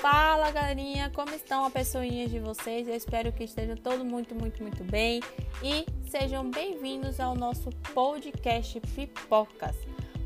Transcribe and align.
Fala 0.00 0.50
galerinha, 0.50 1.10
como 1.10 1.34
estão 1.34 1.62
as 1.62 1.72
pessoinhas 1.74 2.30
de 2.30 2.38
vocês? 2.38 2.88
Eu 2.88 2.94
espero 2.94 3.30
que 3.32 3.44
estejam 3.44 3.76
todos 3.76 4.02
muito, 4.02 4.34
muito, 4.34 4.62
muito 4.62 4.82
bem 4.82 5.20
e 5.62 5.84
sejam 6.08 6.50
bem-vindos 6.50 7.20
ao 7.20 7.34
nosso 7.34 7.68
podcast 7.92 8.80
Pipocas. 8.80 9.76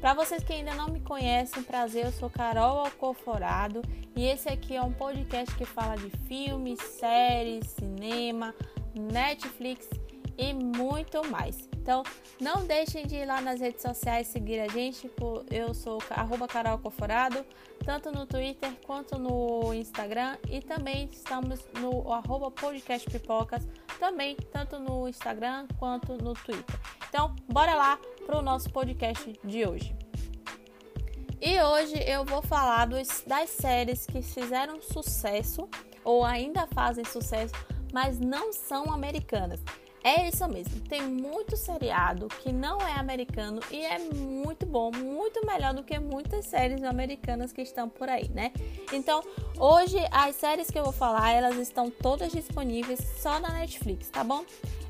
Para 0.00 0.14
vocês 0.14 0.44
que 0.44 0.52
ainda 0.52 0.76
não 0.76 0.90
me 0.90 1.00
conhecem, 1.00 1.64
prazer, 1.64 2.04
eu 2.04 2.12
sou 2.12 2.30
Carol 2.30 2.84
Alcoforado 2.84 3.82
e 4.14 4.24
esse 4.24 4.48
aqui 4.48 4.76
é 4.76 4.80
um 4.80 4.92
podcast 4.92 5.52
que 5.56 5.64
fala 5.64 5.96
de 5.96 6.08
filmes, 6.28 6.78
séries, 6.80 7.66
cinema, 7.70 8.54
Netflix 8.94 9.88
e 10.38 10.54
muito 10.54 11.28
mais. 11.28 11.68
Então, 11.84 12.02
não 12.40 12.64
deixem 12.64 13.06
de 13.06 13.16
ir 13.16 13.26
lá 13.26 13.42
nas 13.42 13.60
redes 13.60 13.82
sociais 13.82 14.28
seguir 14.28 14.58
a 14.58 14.68
gente. 14.68 15.10
Eu 15.50 15.74
sou 15.74 16.02
arroba 16.08 16.48
Carol 16.48 16.78
Conforado, 16.78 17.44
tanto 17.84 18.10
no 18.10 18.24
Twitter 18.24 18.72
quanto 18.86 19.18
no 19.18 19.70
Instagram. 19.74 20.38
E 20.48 20.62
também 20.62 21.10
estamos 21.12 21.60
no 21.78 22.10
arroba 22.10 22.50
podcast 22.50 23.06
pipocas, 23.10 23.68
também 24.00 24.34
tanto 24.50 24.78
no 24.78 25.06
Instagram 25.06 25.66
quanto 25.78 26.14
no 26.14 26.32
Twitter. 26.32 26.74
Então, 27.10 27.36
bora 27.52 27.74
lá 27.74 27.98
para 28.24 28.38
o 28.38 28.40
nosso 28.40 28.70
podcast 28.70 29.38
de 29.44 29.66
hoje. 29.66 29.94
E 31.38 31.60
hoje 31.60 32.02
eu 32.06 32.24
vou 32.24 32.40
falar 32.40 32.86
dos, 32.86 33.22
das 33.26 33.50
séries 33.50 34.06
que 34.06 34.22
fizeram 34.22 34.80
sucesso 34.80 35.68
ou 36.02 36.24
ainda 36.24 36.66
fazem 36.68 37.04
sucesso, 37.04 37.52
mas 37.92 38.18
não 38.18 38.54
são 38.54 38.90
americanas. 38.90 39.60
É 40.04 40.28
isso 40.28 40.46
mesmo. 40.46 40.80
Tem 40.82 41.00
muito 41.00 41.56
seriado 41.56 42.28
que 42.28 42.52
não 42.52 42.78
é 42.78 42.92
americano 42.92 43.58
e 43.70 43.80
é 43.80 43.98
muito 43.98 44.66
bom, 44.66 44.90
muito 44.94 45.44
melhor 45.46 45.72
do 45.72 45.82
que 45.82 45.98
muitas 45.98 46.44
séries 46.44 46.84
americanas 46.84 47.54
que 47.54 47.62
estão 47.62 47.88
por 47.88 48.06
aí, 48.06 48.28
né? 48.28 48.52
Então, 48.92 49.22
hoje 49.58 49.96
as 50.10 50.36
séries 50.36 50.70
que 50.70 50.78
eu 50.78 50.84
vou 50.84 50.92
falar, 50.92 51.30
elas 51.30 51.56
estão 51.56 51.90
todas 51.90 52.30
disponíveis 52.30 53.00
só 53.18 53.40
na 53.40 53.48
Netflix, 53.54 54.10
tá 54.10 54.22
bom? 54.22 54.44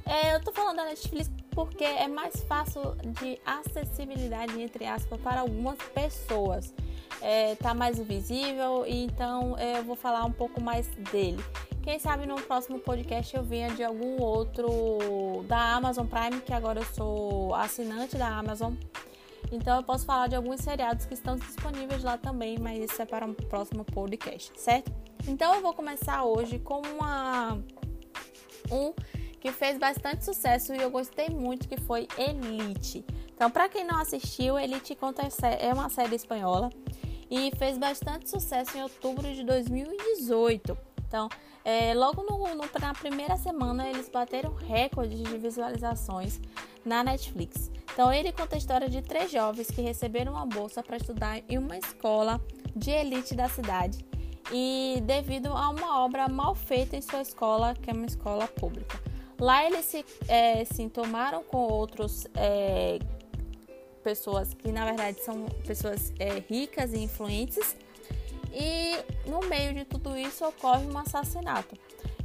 É, 0.05 0.35
eu 0.35 0.41
tô 0.43 0.51
falando 0.51 0.79
da 0.79 0.85
Netflix 0.87 1.31
porque 1.51 1.85
é 1.85 2.09
mais 2.09 2.43
fácil 2.43 2.97
de 3.21 3.39
acessibilidade, 3.47 4.61
entre 4.61 4.85
aspas, 4.85 5.21
para 5.21 5.41
algumas 5.41 5.79
pessoas. 5.95 6.75
É, 7.23 7.55
tá 7.55 7.73
mais 7.73 7.99
visível, 7.99 8.85
então 8.87 9.57
é, 9.57 9.79
eu 9.79 9.85
vou 9.85 9.97
falar 9.97 10.25
um 10.25 10.33
pouco 10.33 10.61
mais 10.61 10.87
dele. 11.11 11.43
Quem 11.85 11.99
sabe 11.99 12.25
no 12.25 12.37
próximo 12.37 12.79
podcast 12.79 13.37
eu 13.37 13.43
venha 13.43 13.69
de 13.69 13.85
algum 13.85 14.19
outro 14.19 15.45
da 15.47 15.75
Amazon 15.75 16.07
Prime, 16.07 16.41
que 16.41 16.51
agora 16.51 16.81
eu 16.81 16.85
sou 16.87 17.55
assinante 17.55 18.17
da 18.17 18.27
Amazon. 18.27 18.73
Então 19.53 19.77
eu 19.77 19.83
posso 19.83 20.07
falar 20.07 20.29
de 20.29 20.35
alguns 20.35 20.63
seriados 20.63 21.05
que 21.05 21.13
estão 21.13 21.37
disponíveis 21.37 22.03
lá 22.03 22.17
também, 22.17 22.59
mas 22.59 22.91
isso 22.91 23.03
é 23.03 23.05
para 23.05 23.27
um 23.27 23.35
próximo 23.35 23.85
podcast, 23.85 24.51
certo? 24.59 24.91
Então 25.29 25.55
eu 25.57 25.61
vou 25.61 25.75
começar 25.75 26.25
hoje 26.25 26.59
com 26.59 26.81
uma 26.81 27.59
um 28.73 28.95
que 29.39 29.53
fez 29.53 29.77
bastante 29.77 30.25
sucesso 30.25 30.73
e 30.75 30.79
eu 30.81 30.91
gostei 30.91 31.29
muito, 31.29 31.69
que 31.69 31.77
foi 31.77 32.09
Elite. 32.17 33.05
Então, 33.35 33.51
para 33.51 33.69
quem 33.69 33.85
não 33.85 34.01
assistiu, 34.01 34.59
Elite 34.59 34.97
é 35.61 35.75
uma 35.75 35.91
série 35.91 36.15
espanhola 36.15 36.71
e 37.31 37.55
fez 37.59 37.77
bastante 37.77 38.31
sucesso 38.31 38.79
em 38.79 38.83
outubro 38.83 39.31
de 39.35 39.45
2018. 39.45 40.79
Então, 41.07 41.29
é, 41.65 41.95
logo 41.95 42.23
no, 42.23 42.55
no, 42.55 42.65
na 42.79 42.93
primeira 42.93 43.37
semana, 43.37 43.89
eles 43.89 44.09
bateram 44.09 44.55
recordes 44.55 45.19
de 45.19 45.39
visualizações 45.39 46.39
na 46.85 47.03
Netflix. 47.03 47.71
Então, 47.93 48.13
ele 48.13 48.31
conta 48.33 48.57
a 48.57 48.59
história 48.59 48.89
de 48.89 49.01
três 49.01 49.31
jovens 49.31 49.71
que 49.71 49.81
receberam 49.81 50.33
uma 50.33 50.45
bolsa 50.45 50.83
para 50.83 50.97
estudar 50.97 51.43
em 51.49 51.57
uma 51.57 51.79
escola 51.79 52.41
de 52.77 52.91
elite 52.91 53.35
da 53.35 53.49
cidade 53.49 54.05
e 54.53 55.03
devido 55.07 55.47
a 55.47 55.71
uma 55.71 56.05
obra 56.05 56.29
mal 56.29 56.55
feita 56.55 56.97
em 56.97 57.01
sua 57.01 57.23
escola, 57.23 57.75
que 57.75 57.89
é 57.89 57.93
uma 57.93 58.07
escola 58.07 58.47
pública. 58.47 59.01
Lá 59.41 59.65
eles 59.65 59.87
se, 59.87 60.05
é, 60.29 60.65
se 60.65 60.91
com 61.49 61.59
outros 61.59 62.27
é, 62.35 62.99
pessoas 64.03 64.53
que 64.55 64.71
na 64.71 64.85
verdade 64.85 65.21
são 65.21 65.47
pessoas 65.67 66.13
é, 66.19 66.43
ricas 66.49 66.93
e 66.93 66.99
influentes 66.99 67.75
e 68.55 68.97
no 69.29 69.41
meio 69.49 69.75
de 69.75 69.85
tudo 69.85 70.17
isso 70.17 70.45
ocorre 70.47 70.87
um 70.87 70.97
assassinato. 70.97 71.77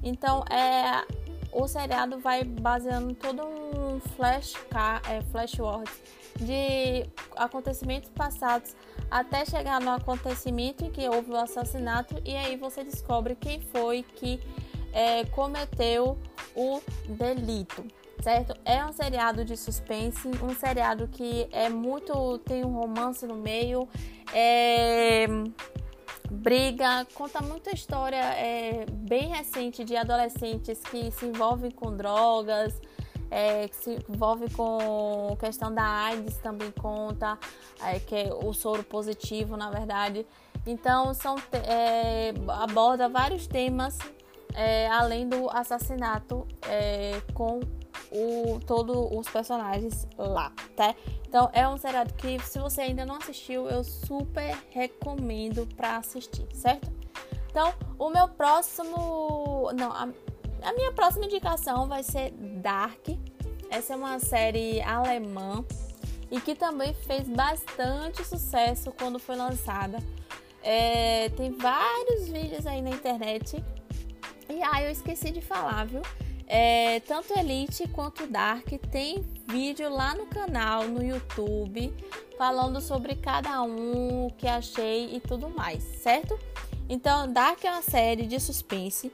Então, 0.03 0.43
é, 0.49 1.05
o 1.51 1.67
seriado 1.67 2.19
vai 2.19 2.43
baseando 2.43 3.13
todo 3.15 3.43
um 3.43 3.99
flash, 4.15 4.53
é, 5.09 5.21
flashword 5.31 5.89
de 6.39 7.09
acontecimentos 7.35 8.09
passados 8.09 8.75
até 9.09 9.43
chegar 9.45 9.81
no 9.81 9.91
acontecimento 9.91 10.85
em 10.85 10.91
que 10.91 11.07
houve 11.09 11.31
o 11.31 11.35
assassinato 11.35 12.21
e 12.23 12.35
aí 12.35 12.55
você 12.55 12.83
descobre 12.83 13.35
quem 13.35 13.59
foi 13.59 14.03
que 14.03 14.39
é, 14.93 15.25
cometeu 15.25 16.17
o 16.55 16.81
delito, 17.07 17.83
certo? 18.21 18.53
É 18.63 18.85
um 18.85 18.93
seriado 18.93 19.43
de 19.43 19.57
suspense, 19.57 20.27
um 20.41 20.55
seriado 20.55 21.07
que 21.07 21.47
é 21.51 21.67
muito 21.69 22.37
tem 22.39 22.63
um 22.63 22.73
romance 22.73 23.25
no 23.25 23.35
meio, 23.35 23.87
é 24.33 25.27
briga, 26.39 27.05
conta 27.13 27.41
muita 27.41 27.71
história 27.71 28.17
é, 28.17 28.85
bem 28.89 29.27
recente 29.27 29.83
de 29.83 29.95
adolescentes 29.95 30.79
que 30.79 31.11
se 31.11 31.25
envolvem 31.25 31.69
com 31.69 31.95
drogas, 31.95 32.79
é, 33.29 33.67
que 33.67 33.75
se 33.75 33.99
envolve 34.09 34.49
com 34.53 35.35
questão 35.39 35.73
da 35.73 35.83
AIDS 35.83 36.37
também 36.37 36.71
conta, 36.71 37.37
é, 37.83 37.99
que 37.99 38.15
é 38.15 38.33
o 38.33 38.53
soro 38.53 38.83
positivo, 38.83 39.57
na 39.57 39.69
verdade. 39.69 40.25
Então 40.65 41.13
são 41.13 41.35
é, 41.51 42.33
aborda 42.47 43.09
vários 43.09 43.45
temas 43.45 43.97
é, 44.53 44.87
além 44.87 45.27
do 45.27 45.49
assassinato 45.49 46.47
é, 46.67 47.21
com 47.33 47.59
o, 48.11 48.59
todos 48.65 48.95
os 49.11 49.27
personagens 49.29 50.07
lá, 50.17 50.51
tá? 50.75 50.95
Então 51.27 51.49
é 51.53 51.67
um 51.67 51.77
seriado 51.77 52.13
que 52.13 52.39
se 52.39 52.59
você 52.59 52.81
ainda 52.81 53.05
não 53.05 53.15
assistiu, 53.15 53.67
eu 53.69 53.83
super 53.83 54.57
recomendo 54.71 55.67
para 55.75 55.97
assistir, 55.97 56.47
certo? 56.53 56.91
Então, 57.49 57.73
o 57.97 58.09
meu 58.09 58.27
próximo, 58.27 59.71
não, 59.75 59.91
a, 59.91 60.07
a 60.61 60.73
minha 60.73 60.91
próxima 60.93 61.25
indicação 61.25 61.87
vai 61.87 62.03
ser 62.03 62.31
Dark. 62.31 63.07
Essa 63.69 63.93
é 63.93 63.95
uma 63.95 64.19
série 64.19 64.81
alemã 64.81 65.63
e 66.31 66.39
que 66.39 66.55
também 66.55 66.93
fez 66.93 67.27
bastante 67.27 68.23
sucesso 68.23 68.91
quando 68.91 69.19
foi 69.19 69.35
lançada. 69.35 69.97
É, 70.61 71.29
tem 71.29 71.51
vários 71.51 72.27
vídeos 72.27 72.65
aí 72.65 72.81
na 72.81 72.89
internet. 72.91 73.63
E 74.49 74.61
ah, 74.63 74.83
eu 74.83 74.91
esqueci 74.91 75.31
de 75.31 75.41
falar, 75.41 75.85
viu? 75.85 76.01
É, 76.51 76.99
tanto 77.01 77.37
Elite 77.37 77.87
quanto 77.89 78.25
Dark 78.25 78.67
tem 78.91 79.23
vídeo 79.47 79.87
lá 79.87 80.15
no 80.15 80.25
canal, 80.25 80.87
no 80.87 81.03
YouTube, 81.03 81.93
falando 82.39 82.81
sobre 82.81 83.15
cada 83.15 83.61
um, 83.61 84.25
o 84.25 84.31
que 84.31 84.47
achei 84.47 85.15
e 85.15 85.19
tudo 85.19 85.47
mais, 85.47 85.83
certo? 85.83 86.37
Então, 86.89 87.31
Dark 87.31 87.63
é 87.63 87.71
uma 87.71 87.83
série 87.83 88.25
de 88.25 88.39
suspense 88.39 89.11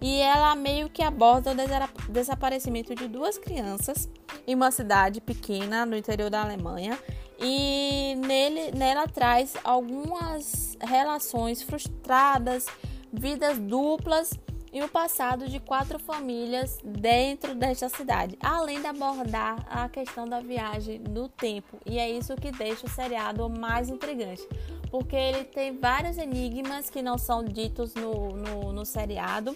e 0.00 0.18
ela 0.18 0.56
meio 0.56 0.88
que 0.88 1.04
aborda 1.04 1.52
o 1.52 2.12
desaparecimento 2.12 2.96
de 2.96 3.06
duas 3.06 3.38
crianças 3.38 4.08
em 4.44 4.56
uma 4.56 4.72
cidade 4.72 5.20
pequena 5.20 5.86
no 5.86 5.96
interior 5.96 6.28
da 6.28 6.42
Alemanha 6.42 6.98
e 7.38 8.16
nele, 8.16 8.72
nela 8.72 9.06
traz 9.06 9.54
algumas 9.62 10.76
relações 10.80 11.62
frustradas, 11.62 12.66
vidas 13.12 13.56
duplas 13.60 14.32
e 14.72 14.82
o 14.82 14.88
passado 14.88 15.48
de 15.48 15.60
quatro 15.60 15.98
famílias 15.98 16.78
dentro 16.82 17.54
desta 17.54 17.90
cidade, 17.90 18.38
além 18.40 18.80
de 18.80 18.86
abordar 18.86 19.66
a 19.68 19.86
questão 19.88 20.24
da 20.26 20.40
viagem 20.40 20.98
no 20.98 21.28
tempo. 21.28 21.78
E 21.84 21.98
é 21.98 22.10
isso 22.10 22.34
que 22.36 22.50
deixa 22.50 22.86
o 22.86 22.90
seriado 22.90 23.48
mais 23.50 23.90
intrigante, 23.90 24.42
porque 24.90 25.14
ele 25.14 25.44
tem 25.44 25.76
vários 25.76 26.16
enigmas 26.16 26.88
que 26.88 27.02
não 27.02 27.18
são 27.18 27.44
ditos 27.44 27.94
no, 27.94 28.30
no, 28.30 28.72
no 28.72 28.86
seriado 28.86 29.54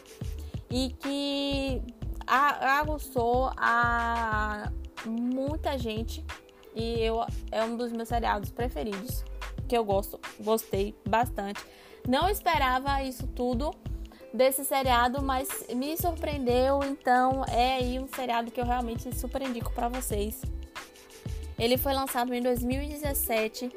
e 0.70 0.90
que 1.00 1.82
aguçou 2.26 3.50
a 3.56 4.70
muita 5.06 5.78
gente. 5.78 6.22
E 6.74 7.00
eu, 7.00 7.24
é 7.50 7.64
um 7.64 7.74
dos 7.74 7.90
meus 7.90 8.08
seriados 8.08 8.50
preferidos, 8.50 9.24
que 9.66 9.74
eu 9.74 9.82
gosto, 9.82 10.20
gostei 10.40 10.94
bastante. 11.08 11.64
Não 12.06 12.28
esperava 12.28 13.02
isso 13.02 13.26
tudo 13.28 13.70
desse 14.32 14.64
seriado, 14.64 15.23
mas 15.23 15.49
me 15.75 15.96
surpreendeu, 15.96 16.81
então 16.84 17.44
é 17.49 17.76
aí 17.76 17.99
um 17.99 18.06
seriado 18.06 18.50
que 18.50 18.61
eu 18.61 18.64
realmente 18.64 19.14
super 19.17 19.43
indico 19.43 19.73
para 19.73 19.88
vocês. 19.88 20.43
Ele 21.58 21.78
foi 21.78 21.94
lançado 21.94 22.34
em 22.34 22.43
2017 22.43 23.70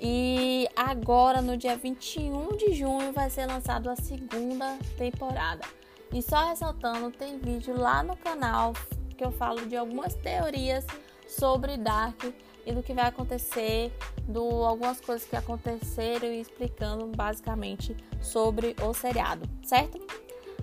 e 0.00 0.68
agora 0.76 1.40
no 1.40 1.56
dia 1.56 1.76
21 1.76 2.56
de 2.56 2.74
junho 2.74 3.12
vai 3.12 3.30
ser 3.30 3.46
lançado 3.46 3.88
a 3.88 3.96
segunda 3.96 4.76
temporada. 4.98 5.64
E 6.12 6.20
só 6.20 6.48
ressaltando, 6.48 7.10
tem 7.10 7.38
vídeo 7.38 7.76
lá 7.76 8.02
no 8.02 8.16
canal 8.16 8.74
que 9.16 9.24
eu 9.24 9.32
falo 9.32 9.66
de 9.66 9.76
algumas 9.76 10.14
teorias 10.14 10.86
sobre 11.26 11.76
Dark 11.76 12.22
e 12.66 12.72
do 12.72 12.82
que 12.82 12.92
vai 12.92 13.06
acontecer, 13.06 13.92
do 14.22 14.42
algumas 14.64 15.00
coisas 15.00 15.26
que 15.26 15.36
aconteceram 15.36 16.28
e 16.28 16.40
explicando 16.40 17.06
basicamente 17.06 17.96
sobre 18.20 18.74
o 18.82 18.94
seriado, 18.94 19.48
certo? 19.62 20.00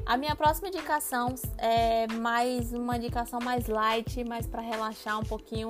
A 0.06 0.18
minha 0.18 0.36
próxima 0.36 0.68
indicação 0.68 1.36
é 1.58 2.08
mais 2.08 2.74
uma 2.74 2.98
indicação 2.98 3.40
mais 3.42 3.68
light, 3.68 4.24
mais 4.24 4.48
para 4.48 4.62
relaxar 4.62 5.20
um 5.20 5.24
pouquinho, 5.24 5.70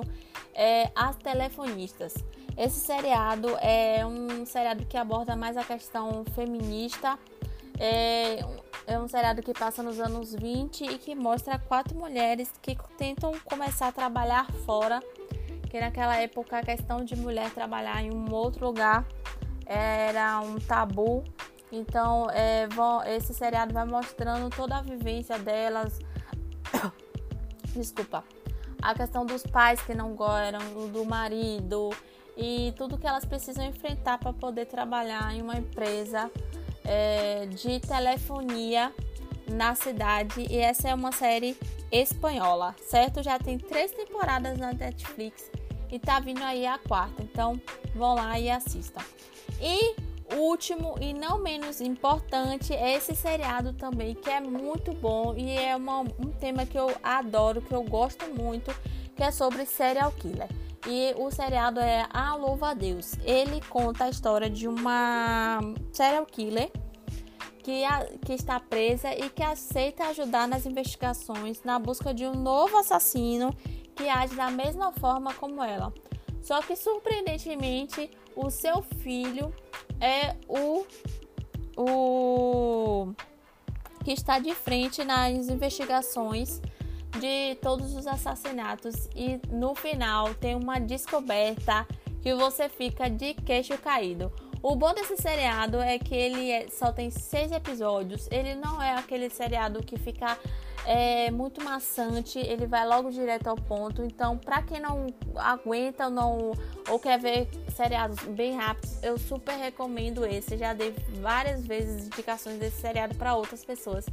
é 0.54 0.90
As 0.94 1.16
Telefonistas. 1.16 2.14
Esse 2.56 2.80
seriado 2.80 3.48
é 3.60 4.04
um 4.04 4.44
seriado 4.44 4.84
que 4.84 4.96
aborda 4.96 5.36
mais 5.36 5.56
a 5.56 5.64
questão 5.64 6.24
feminista. 6.34 7.18
É, 7.78 8.40
é 8.86 8.98
um 8.98 9.08
seriado 9.08 9.42
que 9.42 9.52
passa 9.52 9.82
nos 9.82 9.98
anos 9.98 10.34
20 10.34 10.84
e 10.84 10.98
que 10.98 11.14
mostra 11.14 11.58
quatro 11.58 11.96
mulheres 11.96 12.50
que 12.60 12.76
tentam 12.96 13.32
começar 13.44 13.88
a 13.88 13.92
trabalhar 13.92 14.50
fora 14.66 15.02
que 15.72 15.80
naquela 15.80 16.16
época 16.16 16.58
a 16.58 16.62
questão 16.62 17.02
de 17.02 17.16
mulher 17.16 17.50
trabalhar 17.50 18.02
em 18.02 18.12
um 18.12 18.30
outro 18.30 18.66
lugar 18.66 19.06
era 19.64 20.38
um 20.40 20.56
tabu. 20.60 21.24
Então, 21.72 22.28
é, 22.30 22.68
esse 23.16 23.32
seriado 23.32 23.72
vai 23.72 23.86
mostrando 23.86 24.54
toda 24.54 24.76
a 24.76 24.82
vivência 24.82 25.38
delas. 25.38 25.98
Desculpa. 27.74 28.22
A 28.82 28.94
questão 28.94 29.24
dos 29.24 29.44
pais 29.44 29.80
que 29.80 29.94
não 29.94 30.14
gostam, 30.14 30.60
do 30.92 31.06
marido 31.06 31.88
e 32.36 32.74
tudo 32.76 32.98
que 32.98 33.06
elas 33.06 33.24
precisam 33.24 33.64
enfrentar 33.64 34.18
para 34.18 34.34
poder 34.34 34.66
trabalhar 34.66 35.34
em 35.34 35.40
uma 35.40 35.56
empresa 35.56 36.30
é, 36.84 37.46
de 37.46 37.80
telefonia 37.80 38.92
na 39.50 39.74
cidade. 39.74 40.46
E 40.50 40.58
essa 40.58 40.90
é 40.90 40.94
uma 40.94 41.12
série 41.12 41.56
espanhola, 41.90 42.76
certo? 42.82 43.22
Já 43.22 43.38
tem 43.38 43.56
três 43.56 43.90
temporadas 43.92 44.58
na 44.58 44.74
Netflix 44.74 45.50
e 45.92 45.98
tá 45.98 46.18
vindo 46.18 46.42
aí 46.42 46.66
a 46.66 46.78
quarta. 46.78 47.22
Então, 47.22 47.60
vão 47.94 48.14
lá 48.14 48.40
e 48.40 48.50
assistam. 48.50 49.02
E 49.60 49.94
último 50.34 50.96
e 50.98 51.12
não 51.12 51.38
menos 51.38 51.80
importante 51.80 52.72
esse 52.72 53.14
seriado 53.14 53.74
também, 53.74 54.14
que 54.14 54.30
é 54.30 54.40
muito 54.40 54.92
bom 54.94 55.34
e 55.36 55.50
é 55.50 55.76
uma, 55.76 56.00
um 56.00 56.32
tema 56.40 56.64
que 56.64 56.78
eu 56.78 56.90
adoro, 57.02 57.60
que 57.60 57.74
eu 57.74 57.82
gosto 57.82 58.26
muito, 58.34 58.74
que 59.14 59.22
é 59.22 59.30
sobre 59.30 59.66
serial 59.66 60.10
killer. 60.12 60.48
E 60.86 61.14
o 61.16 61.30
seriado 61.30 61.78
é 61.78 62.06
A 62.10 62.34
Louva 62.34 62.70
a 62.70 62.74
Deus. 62.74 63.14
Ele 63.22 63.60
conta 63.68 64.04
a 64.04 64.08
história 64.08 64.50
de 64.50 64.66
uma 64.66 65.60
serial 65.92 66.26
killer 66.26 66.72
que, 67.62 67.84
a, 67.84 68.04
que 68.24 68.32
está 68.32 68.58
presa 68.58 69.14
e 69.14 69.30
que 69.30 69.42
aceita 69.42 70.06
ajudar 70.06 70.48
nas 70.48 70.66
investigações 70.66 71.62
na 71.62 71.78
busca 71.78 72.12
de 72.12 72.26
um 72.26 72.34
novo 72.34 72.76
assassino 72.78 73.54
que 74.02 74.08
age 74.08 74.34
da 74.34 74.50
mesma 74.50 74.90
forma 74.92 75.32
como 75.34 75.62
ela. 75.62 75.92
Só 76.42 76.60
que 76.60 76.74
surpreendentemente, 76.74 78.10
o 78.34 78.50
seu 78.50 78.82
filho 78.82 79.54
é 80.00 80.34
o, 80.48 80.84
o 81.76 83.14
que 84.04 84.12
está 84.12 84.40
de 84.40 84.52
frente 84.54 85.04
nas 85.04 85.48
investigações 85.48 86.60
de 87.20 87.54
todos 87.56 87.94
os 87.94 88.06
assassinatos 88.08 89.08
e 89.14 89.40
no 89.54 89.74
final 89.74 90.34
tem 90.34 90.56
uma 90.56 90.80
descoberta 90.80 91.86
que 92.20 92.34
você 92.34 92.68
fica 92.68 93.08
de 93.08 93.34
queixo 93.34 93.78
caído. 93.78 94.32
O 94.62 94.76
bom 94.76 94.94
desse 94.94 95.16
seriado 95.16 95.80
é 95.80 95.98
que 95.98 96.14
ele 96.14 96.50
é, 96.50 96.68
só 96.68 96.92
tem 96.92 97.10
seis 97.10 97.50
episódios. 97.50 98.28
Ele 98.30 98.54
não 98.54 98.80
é 98.80 98.94
aquele 98.94 99.28
seriado 99.28 99.82
que 99.82 99.98
fica 99.98 100.38
é 100.84 101.30
muito 101.30 101.62
maçante, 101.62 102.38
ele 102.38 102.66
vai 102.66 102.86
logo 102.86 103.10
direto 103.10 103.46
ao 103.46 103.56
ponto. 103.56 104.02
Então, 104.02 104.36
para 104.36 104.62
quem 104.62 104.80
não 104.80 105.06
aguenta 105.36 106.10
não, 106.10 106.52
ou 106.88 106.98
quer 106.98 107.18
ver 107.18 107.48
seriados 107.74 108.18
bem 108.24 108.56
rápidos, 108.56 109.02
eu 109.02 109.16
super 109.18 109.52
recomendo 109.52 110.26
esse. 110.26 110.56
Já 110.56 110.72
dei 110.72 110.94
várias 111.20 111.64
vezes 111.64 112.06
indicações 112.06 112.58
desse 112.58 112.80
seriado 112.80 113.14
para 113.14 113.34
outras 113.34 113.64
pessoas. 113.64 114.06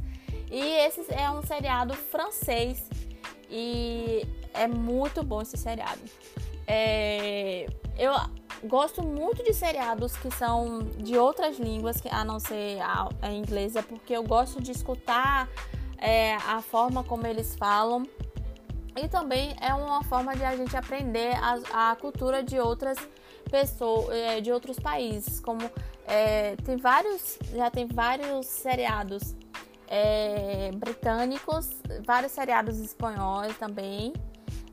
E 0.50 0.60
esse 0.60 1.04
é 1.10 1.30
um 1.30 1.42
seriado 1.42 1.94
francês 1.94 2.88
e 3.48 4.26
é 4.54 4.66
muito 4.66 5.22
bom 5.22 5.42
esse 5.42 5.56
seriado. 5.56 6.00
É, 6.66 7.66
eu 7.98 8.12
gosto 8.64 9.02
muito 9.02 9.42
de 9.42 9.52
seriados 9.52 10.16
que 10.16 10.30
são 10.30 10.80
de 10.98 11.16
outras 11.16 11.58
línguas, 11.58 12.02
a 12.10 12.24
não 12.24 12.38
ser 12.38 12.80
a, 12.80 13.08
a 13.22 13.32
inglesa, 13.32 13.82
porque 13.82 14.14
eu 14.14 14.22
gosto 14.22 14.60
de 14.60 14.72
escutar 14.72 15.48
é, 15.98 16.34
a 16.34 16.60
forma 16.60 17.04
como 17.04 17.26
eles 17.26 17.56
falam. 17.56 18.04
E 18.96 19.08
também 19.08 19.56
é 19.60 19.72
uma 19.72 20.02
forma 20.04 20.34
de 20.34 20.44
a 20.44 20.56
gente 20.56 20.76
aprender 20.76 21.34
a, 21.36 21.90
a 21.92 21.96
cultura 21.96 22.42
de 22.42 22.58
outras 22.58 22.98
pessoas, 23.50 24.10
é, 24.10 24.40
de 24.40 24.50
outros 24.52 24.78
países. 24.78 25.40
Como 25.40 25.70
é, 26.06 26.56
tem 26.56 26.76
vários, 26.76 27.38
já 27.54 27.70
tem 27.70 27.86
vários 27.86 28.46
seriados 28.46 29.34
é, 29.86 30.70
britânicos, 30.74 31.68
vários 32.04 32.32
seriados 32.32 32.78
espanhóis 32.78 33.56
também. 33.58 34.12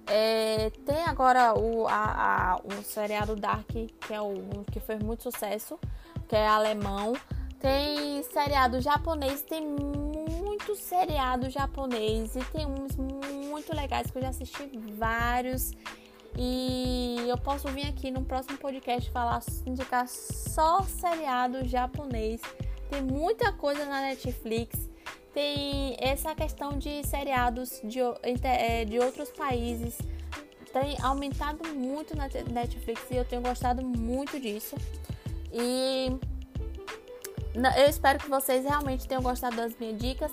É, 0.09 0.71
tem 0.86 1.04
agora 1.04 1.54
o, 1.54 1.86
a, 1.88 2.54
a, 2.54 2.56
o 2.57 2.83
seriado 2.83 3.36
Dark, 3.36 3.68
que 3.68 4.13
é 4.13 4.21
o 4.21 4.63
que 4.71 4.80
fez 4.80 5.01
muito 5.04 5.24
sucesso, 5.24 5.77
que 6.27 6.36
é 6.36 6.48
alemão. 6.48 7.13
Tem 7.59 8.24
seriado 8.24 8.80
japonês, 8.80 9.42
tem 9.42 9.65
muito 9.65 10.75
seriado 10.75 11.50
japonês 11.50 12.36
e 12.36 12.39
tem 12.45 12.65
uns 12.65 12.95
muito 12.95 13.75
legais 13.75 14.09
que 14.09 14.18
eu 14.18 14.21
já 14.21 14.30
assisti 14.30 14.69
vários. 14.98 15.71
E 16.38 17.18
eu 17.27 17.38
posso 17.38 17.68
vir 17.69 17.88
aqui 17.88 18.12
no 18.12 18.24
próximo 18.24 18.57
podcast 18.59 19.09
falar, 19.09 19.42
indicar 19.65 20.07
só 20.07 20.83
seriado 20.83 21.68
japonês. 21.68 22.42
Tem 22.89 23.01
muita 23.01 23.51
coisa 23.51 23.86
na 23.86 24.01
Netflix. 24.01 24.88
Tem 25.38 25.95
essa 26.00 26.34
questão 26.34 26.80
de 26.80 27.06
seriados 27.06 27.80
de, 27.84 28.00
é, 28.42 28.84
de 28.86 28.98
outros 28.98 29.30
países. 29.30 29.95
Tem 30.74 30.98
aumentado 31.00 31.63
muito 31.75 32.18
na 32.18 32.28
Netflix 32.51 33.04
e 33.12 33.18
eu 33.18 33.24
tenho 33.24 33.44
gostado 33.44 33.86
muito 33.86 34.39
disso. 34.39 34.75
E 35.54 36.07
eu 37.54 37.88
espero 37.88 38.18
que 38.18 38.28
vocês 38.28 38.66
realmente 38.66 39.07
tenham 39.07 39.22
gostado 39.22 39.56
das 39.56 39.78
minhas 39.78 40.00
dicas. 40.00 40.31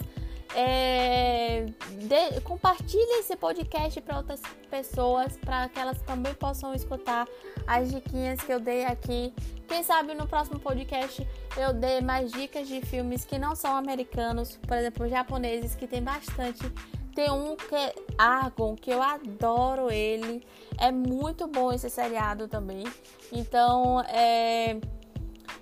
É, 0.57 1.67
de, 1.91 2.41
compartilhe 2.43 3.19
esse 3.19 3.35
podcast 3.37 4.01
para 4.01 4.19
outras 4.19 4.41
pessoas, 4.71 5.37
para 5.37 5.69
que 5.69 5.79
elas 5.79 6.01
também 6.03 6.33
possam 6.35 6.73
escutar 6.73 7.27
as 7.67 7.91
diquinhas 7.91 8.41
que 8.41 8.53
eu 8.53 8.61
dei 8.61 8.85
aqui. 8.85 9.35
Quem 9.67 9.83
sabe 9.83 10.15
no 10.15 10.27
próximo 10.27 10.61
podcast 10.61 11.27
eu 11.57 11.73
dei 11.73 12.01
mais 12.01 12.31
dicas 12.31 12.69
de 12.69 12.81
filmes 12.83 13.25
que 13.25 13.39
não 13.39 13.57
são 13.57 13.77
americanos, 13.77 14.57
por 14.59 14.77
exemplo, 14.77 15.09
japoneses, 15.09 15.75
que 15.75 15.87
tem 15.87 16.03
bastante. 16.03 16.63
Tem 17.15 17.31
um 17.31 17.57
que 17.57 17.75
é 17.75 17.95
Argon, 18.19 18.75
que 18.75 18.91
eu 18.91 19.01
adoro 19.01 19.91
ele. 19.91 20.45
É 20.79 20.91
muito 20.91 21.47
bom 21.47 21.73
esse 21.73 21.89
seriado 21.89 22.49
também. 22.49 22.85
Então, 23.33 24.01
é 24.09 24.77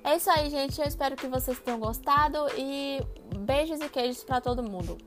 é 0.04 0.16
isso 0.16 0.30
aí, 0.30 0.50
gente. 0.50 0.80
Eu 0.80 0.87
espero 0.87 1.16
que 1.16 1.26
vocês 1.26 1.59
tenham 1.61 1.78
gostado 1.78 2.38
e 2.56 3.00
beijos 3.38 3.80
e 3.80 3.88
queijos 3.88 4.25
para 4.25 4.40
todo 4.40 4.62
mundo. 4.62 4.99